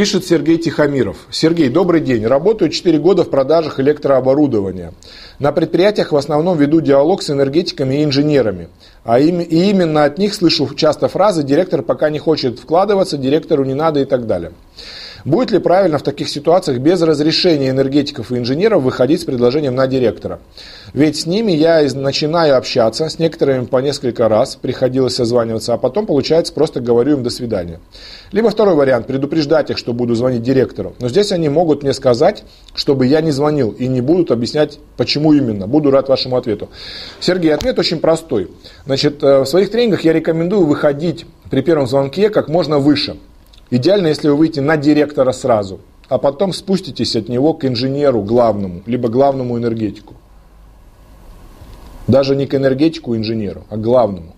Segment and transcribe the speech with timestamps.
[0.00, 1.26] Пишет Сергей Тихомиров.
[1.30, 2.26] Сергей, добрый день.
[2.26, 4.94] Работаю 4 года в продажах электрооборудования.
[5.38, 8.70] На предприятиях в основном веду диалог с энергетиками и инженерами.
[9.04, 13.62] А им, и именно от них слышу часто фразы «директор пока не хочет вкладываться», «директору
[13.66, 14.52] не надо» и так далее.
[15.24, 19.86] Будет ли правильно в таких ситуациях без разрешения энергетиков и инженеров выходить с предложением на
[19.86, 20.40] директора?
[20.94, 26.06] Ведь с ними я начинаю общаться, с некоторыми по несколько раз приходилось созваниваться, а потом,
[26.06, 27.80] получается, просто говорю им «до свидания».
[28.32, 30.94] Либо второй вариант– предупреждать их, что буду звонить директору.
[31.00, 35.32] Но здесь они могут мне сказать, чтобы я не звонил и не будут объяснять, почему
[35.32, 35.66] именно.
[35.66, 36.68] Буду рад вашему ответу.
[37.20, 38.50] Сергей, ответ очень простой.
[38.86, 43.16] Значит, э, в своих тренингах я рекомендую выходить при первом звонке как можно выше.
[43.70, 48.82] Идеально, если вы выйдете на директора сразу, а потом спуститесь от него к инженеру главному,
[48.86, 50.14] либо главному энергетику.
[52.08, 54.34] Даже не к энергетику, инженеру, а главному.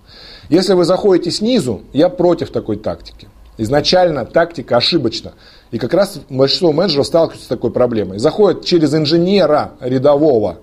[0.50, 3.28] Если вы заходите снизу, я против такой тактики.
[3.56, 5.33] Изначально тактика ошибочна.
[5.70, 8.19] И как раз большинство менеджеров сталкиваются с такой проблемой.
[8.19, 10.58] Заходят через инженера рядового,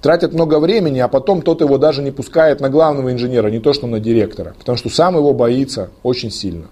[0.00, 3.74] тратят много времени, а потом тот его даже не пускает на главного инженера, не то
[3.74, 4.54] что на директора.
[4.58, 6.68] Потому что сам его боится очень сильно.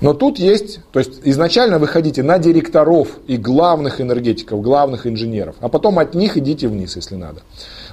[0.00, 5.56] Но тут есть, то есть изначально вы ходите на директоров и главных энергетиков, главных инженеров,
[5.60, 7.40] а потом от них идите вниз, если надо.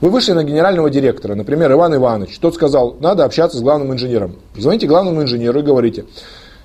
[0.02, 4.36] Вы вышли на генерального директора, например, Иван Иванович, тот сказал, надо общаться с главным инженером.
[4.56, 6.06] Звоните главному инженеру и говорите,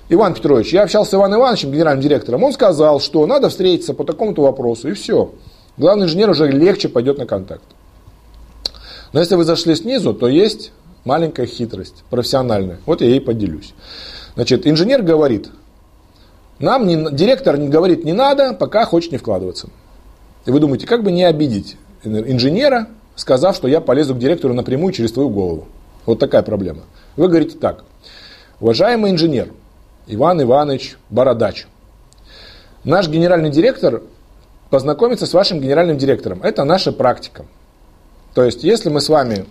[0.09, 4.03] Иван Петрович, я общался с Иваном Ивановичем, генеральным директором, он сказал, что надо встретиться по
[4.03, 5.31] такому-то вопросу, и все.
[5.77, 7.63] Главный инженер уже легче пойдет на контакт.
[9.13, 10.71] Но если вы зашли снизу, то есть
[11.05, 12.79] маленькая хитрость, профессиональная.
[12.85, 13.73] Вот я ей поделюсь.
[14.35, 15.49] Значит, инженер говорит,
[16.59, 19.69] нам не, директор говорит, не надо, пока хочет не вкладываться.
[20.45, 24.93] И вы думаете, как бы не обидеть инженера, сказав, что я полезу к директору напрямую
[24.93, 25.67] через твою голову.
[26.05, 26.81] Вот такая проблема.
[27.15, 27.83] Вы говорите так.
[28.59, 29.49] Уважаемый инженер
[30.07, 31.67] Иван Иванович Бородач,
[32.83, 34.01] наш генеральный директор
[34.69, 36.41] познакомится с вашим генеральным директором.
[36.41, 37.45] Это наша практика.
[38.33, 39.45] То есть, если мы с вами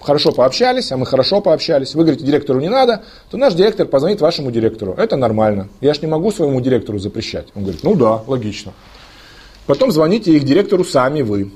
[0.00, 4.20] хорошо пообщались, а мы хорошо пообщались, вы говорите, директору не надо, то наш директор позвонит
[4.20, 4.94] вашему директору.
[4.94, 5.68] Это нормально.
[5.80, 7.48] Я же не могу своему директору запрещать.
[7.54, 8.72] Он говорит, ну да, логично.
[9.66, 11.52] Потом звоните их директору сами вы.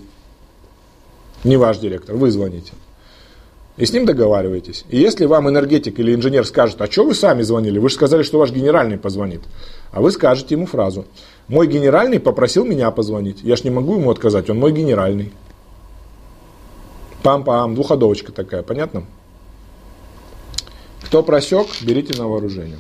[1.43, 2.73] Не ваш директор, вы звоните.
[3.77, 4.85] И с ним договариваетесь.
[4.89, 7.79] И если вам энергетик или инженер скажет, а что вы сами звонили?
[7.79, 9.41] Вы же сказали, что ваш генеральный позвонит.
[9.91, 11.07] А вы скажете ему фразу.
[11.49, 13.41] Мой генеральный попросил меня позвонить.
[13.43, 15.33] Я ж не могу ему отказать, он мой генеральный.
[17.25, 19.05] Пам-пам, двуходовочка такая, понятно?
[21.05, 22.79] Кто просек, берите на вооружение.